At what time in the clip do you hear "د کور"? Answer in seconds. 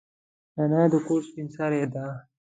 0.91-1.21